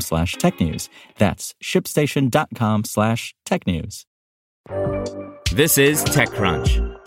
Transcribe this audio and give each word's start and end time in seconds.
slash 0.00 0.36
technews. 0.36 0.88
That's 1.18 1.54
shipstation.com 1.62 2.84
slash 2.84 3.34
technews. 3.46 4.04
This 5.52 5.78
is 5.78 6.04
TechCrunch. 6.04 7.00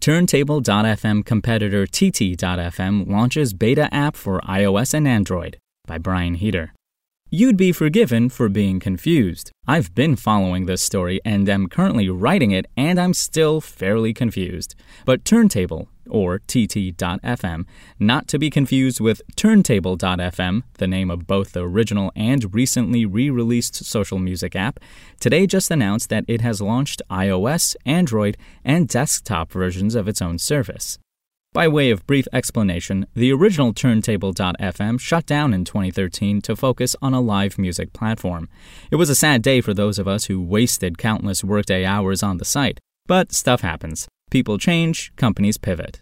Turntable.fm 0.00 1.24
competitor 1.24 1.86
TT.fm 1.86 3.08
launches 3.08 3.52
beta 3.52 3.88
app 3.94 4.16
for 4.16 4.40
iOS 4.40 4.94
and 4.94 5.06
Android 5.06 5.58
by 5.86 5.98
Brian 5.98 6.34
Heater. 6.34 6.72
You'd 7.34 7.56
be 7.56 7.72
forgiven 7.72 8.28
for 8.28 8.50
being 8.50 8.78
confused. 8.78 9.52
I've 9.66 9.94
been 9.94 10.16
following 10.16 10.66
this 10.66 10.82
story 10.82 11.18
and 11.24 11.48
am 11.48 11.66
currently 11.66 12.10
writing 12.10 12.50
it, 12.50 12.66
and 12.76 13.00
I'm 13.00 13.14
still 13.14 13.62
fairly 13.62 14.12
confused. 14.12 14.74
But 15.06 15.24
Turntable, 15.24 15.88
or 16.06 16.40
TT.fm, 16.40 17.64
not 17.98 18.28
to 18.28 18.38
be 18.38 18.50
confused 18.50 19.00
with 19.00 19.22
Turntable.fm, 19.34 20.62
the 20.74 20.86
name 20.86 21.10
of 21.10 21.26
both 21.26 21.52
the 21.52 21.62
original 21.62 22.12
and 22.14 22.54
recently 22.54 23.06
re 23.06 23.30
released 23.30 23.76
social 23.76 24.18
music 24.18 24.54
app, 24.54 24.78
today 25.18 25.46
just 25.46 25.70
announced 25.70 26.10
that 26.10 26.26
it 26.28 26.42
has 26.42 26.60
launched 26.60 27.00
iOS, 27.10 27.74
Android, 27.86 28.36
and 28.62 28.88
desktop 28.88 29.50
versions 29.50 29.94
of 29.94 30.06
its 30.06 30.20
own 30.20 30.38
service. 30.38 30.98
By 31.54 31.68
way 31.68 31.90
of 31.90 32.06
brief 32.06 32.26
explanation, 32.32 33.06
the 33.14 33.30
original 33.30 33.74
Turntable.fm 33.74 34.98
shut 34.98 35.26
down 35.26 35.52
in 35.52 35.66
2013 35.66 36.40
to 36.42 36.56
focus 36.56 36.96
on 37.02 37.12
a 37.12 37.20
live 37.20 37.58
music 37.58 37.92
platform. 37.92 38.48
It 38.90 38.96
was 38.96 39.10
a 39.10 39.14
sad 39.14 39.42
day 39.42 39.60
for 39.60 39.74
those 39.74 39.98
of 39.98 40.08
us 40.08 40.24
who 40.24 40.40
wasted 40.40 40.96
countless 40.96 41.44
workday 41.44 41.84
hours 41.84 42.22
on 42.22 42.38
the 42.38 42.46
site. 42.46 42.80
But 43.06 43.32
stuff 43.32 43.60
happens. 43.60 44.08
People 44.30 44.56
change, 44.56 45.12
companies 45.16 45.58
pivot. 45.58 46.00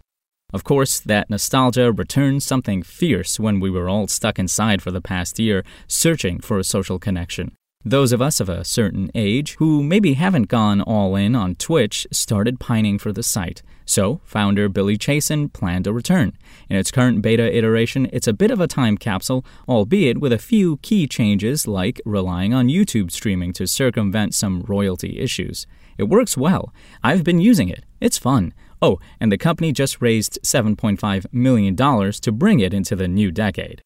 Of 0.53 0.63
course, 0.63 1.01
that 1.01 1.29
nostalgia 1.29 1.91
returned 1.91 2.43
something 2.43 2.81
fierce 2.81 3.37
when 3.37 3.59
we 3.59 3.69
were 3.69 3.89
all 3.89 4.07
stuck 4.07 4.39
inside 4.39 4.81
for 4.81 4.91
the 4.91 5.01
past 5.01 5.37
year, 5.37 5.65
searching 5.85 6.39
for 6.39 6.59
a 6.59 6.63
social 6.63 6.97
connection. 6.97 7.51
Those 7.83 8.11
of 8.11 8.21
us 8.21 8.39
of 8.39 8.47
a 8.47 8.63
certain 8.63 9.09
age 9.15 9.55
who 9.55 9.81
maybe 9.81 10.13
haven't 10.13 10.49
gone 10.49 10.81
all 10.81 11.15
in 11.15 11.35
on 11.35 11.55
Twitch 11.55 12.05
started 12.11 12.59
pining 12.59 12.99
for 12.99 13.11
the 13.11 13.23
site. 13.23 13.63
So, 13.85 14.21
founder 14.23 14.69
Billy 14.69 14.99
Chasen 14.99 15.51
planned 15.51 15.87
a 15.87 15.91
return. 15.91 16.37
In 16.69 16.77
its 16.77 16.91
current 16.91 17.23
beta 17.23 17.57
iteration, 17.57 18.07
it's 18.13 18.27
a 18.27 18.33
bit 18.33 18.51
of 18.51 18.61
a 18.61 18.67
time 18.67 18.97
capsule, 18.97 19.43
albeit 19.67 20.19
with 20.19 20.31
a 20.31 20.37
few 20.37 20.77
key 20.77 21.07
changes 21.07 21.67
like 21.67 21.99
relying 22.05 22.53
on 22.53 22.67
YouTube 22.67 23.09
streaming 23.09 23.51
to 23.53 23.65
circumvent 23.65 24.35
some 24.35 24.61
royalty 24.61 25.19
issues. 25.19 25.65
It 25.97 26.03
works 26.03 26.37
well. 26.37 26.71
I've 27.03 27.23
been 27.23 27.39
using 27.39 27.67
it. 27.67 27.83
It's 27.99 28.19
fun. 28.19 28.53
Oh, 28.79 28.99
and 29.19 29.31
the 29.31 29.39
company 29.39 29.71
just 29.71 30.01
raised 30.01 30.39
$7.5 30.43 31.25
million 31.33 31.75
to 31.75 32.31
bring 32.31 32.59
it 32.59 32.75
into 32.75 32.95
the 32.95 33.07
new 33.07 33.31
decade. 33.31 33.81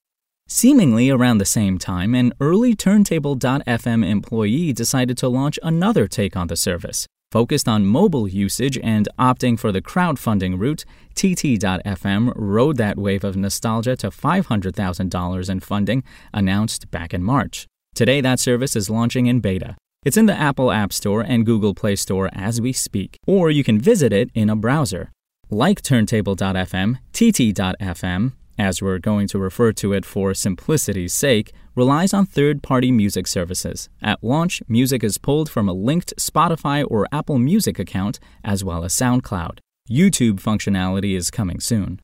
Seemingly 0.47 1.09
around 1.09 1.39
the 1.39 1.45
same 1.45 1.79
time, 1.79 2.13
an 2.13 2.31
early 2.39 2.75
Turntable.fm 2.75 4.07
employee 4.07 4.71
decided 4.73 5.17
to 5.17 5.27
launch 5.27 5.57
another 5.63 6.07
take 6.07 6.37
on 6.37 6.47
the 6.47 6.55
service. 6.55 7.07
Focused 7.31 7.67
on 7.67 7.85
mobile 7.85 8.27
usage 8.27 8.77
and 8.83 9.09
opting 9.19 9.59
for 9.59 9.71
the 9.71 9.81
crowdfunding 9.81 10.59
route, 10.59 10.85
TT.fm 11.15 12.31
rode 12.35 12.77
that 12.77 12.97
wave 12.97 13.23
of 13.23 13.35
nostalgia 13.35 13.95
to 13.97 14.11
$500,000 14.11 15.49
in 15.49 15.59
funding 15.59 16.03
announced 16.33 16.91
back 16.91 17.13
in 17.13 17.23
March. 17.23 17.65
Today, 17.95 18.21
that 18.21 18.39
service 18.39 18.75
is 18.75 18.89
launching 18.89 19.25
in 19.25 19.39
beta. 19.39 19.75
It's 20.05 20.15
in 20.15 20.27
the 20.27 20.39
Apple 20.39 20.71
App 20.71 20.93
Store 20.93 21.21
and 21.21 21.45
Google 21.45 21.73
Play 21.73 21.95
Store 21.95 22.29
as 22.33 22.61
we 22.61 22.71
speak, 22.71 23.17
or 23.25 23.49
you 23.49 23.63
can 23.63 23.79
visit 23.79 24.13
it 24.13 24.29
in 24.35 24.49
a 24.51 24.55
browser. 24.55 25.11
Like 25.49 25.81
Turntable.fm, 25.81 26.99
TT.fm, 27.11 28.33
as 28.57 28.81
we're 28.81 28.99
going 28.99 29.27
to 29.29 29.39
refer 29.39 29.71
to 29.73 29.93
it 29.93 30.05
for 30.05 30.33
simplicity's 30.33 31.13
sake, 31.13 31.53
relies 31.75 32.13
on 32.13 32.25
third 32.25 32.63
party 32.63 32.91
music 32.91 33.27
services. 33.27 33.89
At 34.01 34.23
launch, 34.23 34.61
music 34.67 35.03
is 35.03 35.17
pulled 35.17 35.49
from 35.49 35.67
a 35.67 35.73
linked 35.73 36.13
Spotify 36.17 36.85
or 36.89 37.07
Apple 37.11 37.39
Music 37.39 37.79
account, 37.79 38.19
as 38.43 38.63
well 38.63 38.83
as 38.83 38.93
SoundCloud. 38.93 39.59
YouTube 39.89 40.41
functionality 40.41 41.15
is 41.15 41.29
coming 41.29 41.59
soon. 41.59 41.99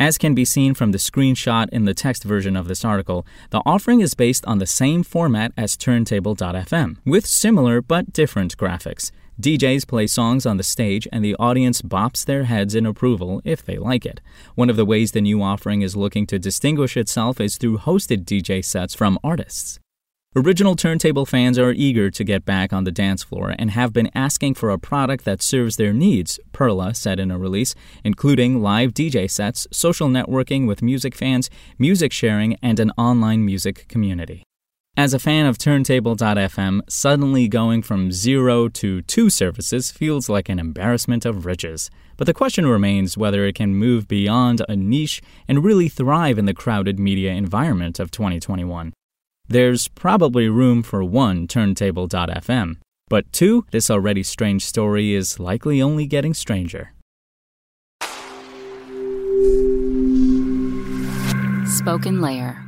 As 0.00 0.16
can 0.16 0.32
be 0.32 0.44
seen 0.44 0.74
from 0.74 0.92
the 0.92 0.98
screenshot 0.98 1.68
in 1.70 1.84
the 1.84 1.94
text 1.94 2.22
version 2.22 2.54
of 2.56 2.68
this 2.68 2.84
article, 2.84 3.26
the 3.50 3.62
offering 3.66 4.00
is 4.00 4.14
based 4.14 4.46
on 4.46 4.58
the 4.58 4.66
same 4.66 5.02
format 5.02 5.52
as 5.56 5.76
Turntable.fm, 5.76 6.98
with 7.04 7.26
similar 7.26 7.82
but 7.82 8.12
different 8.12 8.56
graphics. 8.56 9.10
DJs 9.40 9.86
play 9.86 10.08
songs 10.08 10.44
on 10.46 10.56
the 10.56 10.64
stage 10.64 11.06
and 11.12 11.24
the 11.24 11.36
audience 11.36 11.80
bops 11.80 12.24
their 12.24 12.44
heads 12.44 12.74
in 12.74 12.84
approval 12.84 13.40
if 13.44 13.64
they 13.64 13.78
like 13.78 14.04
it. 14.04 14.20
One 14.56 14.68
of 14.68 14.74
the 14.74 14.84
ways 14.84 15.12
the 15.12 15.20
new 15.20 15.40
offering 15.40 15.82
is 15.82 15.94
looking 15.94 16.26
to 16.26 16.40
distinguish 16.40 16.96
itself 16.96 17.40
is 17.40 17.56
through 17.56 17.78
hosted 17.78 18.24
DJ 18.24 18.64
sets 18.64 18.94
from 18.94 19.16
artists. 19.22 19.78
Original 20.34 20.74
turntable 20.74 21.24
fans 21.24 21.56
are 21.56 21.70
eager 21.70 22.10
to 22.10 22.24
get 22.24 22.44
back 22.44 22.72
on 22.72 22.82
the 22.82 22.90
dance 22.90 23.22
floor 23.22 23.54
and 23.56 23.70
have 23.70 23.92
been 23.92 24.10
asking 24.12 24.54
for 24.54 24.70
a 24.70 24.78
product 24.78 25.24
that 25.24 25.40
serves 25.40 25.76
their 25.76 25.92
needs, 25.92 26.40
Perla 26.52 26.92
said 26.92 27.20
in 27.20 27.30
a 27.30 27.38
release, 27.38 27.76
including 28.02 28.60
live 28.60 28.92
DJ 28.92 29.30
sets, 29.30 29.68
social 29.70 30.08
networking 30.08 30.66
with 30.66 30.82
music 30.82 31.14
fans, 31.14 31.48
music 31.78 32.12
sharing, 32.12 32.56
and 32.60 32.80
an 32.80 32.90
online 32.98 33.44
music 33.44 33.86
community. 33.86 34.42
As 34.98 35.14
a 35.14 35.20
fan 35.20 35.46
of 35.46 35.58
Turntable.fm, 35.58 36.80
suddenly 36.90 37.46
going 37.46 37.82
from 37.82 38.10
zero 38.10 38.68
to 38.70 39.00
two 39.02 39.30
services 39.30 39.92
feels 39.92 40.28
like 40.28 40.48
an 40.48 40.58
embarrassment 40.58 41.24
of 41.24 41.46
riches. 41.46 41.88
But 42.16 42.26
the 42.26 42.34
question 42.34 42.66
remains 42.66 43.16
whether 43.16 43.46
it 43.46 43.54
can 43.54 43.76
move 43.76 44.08
beyond 44.08 44.60
a 44.68 44.74
niche 44.74 45.22
and 45.46 45.62
really 45.62 45.88
thrive 45.88 46.36
in 46.36 46.46
the 46.46 46.52
crowded 46.52 46.98
media 46.98 47.30
environment 47.30 48.00
of 48.00 48.10
2021. 48.10 48.92
There's 49.46 49.86
probably 49.86 50.48
room 50.48 50.82
for 50.82 51.04
one 51.04 51.46
Turntable.fm, 51.46 52.78
but 53.08 53.32
two, 53.32 53.66
this 53.70 53.90
already 53.90 54.24
strange 54.24 54.64
story 54.64 55.14
is 55.14 55.38
likely 55.38 55.80
only 55.80 56.06
getting 56.06 56.34
stranger. 56.34 56.92
Spoken 61.68 62.20
Layer. 62.20 62.67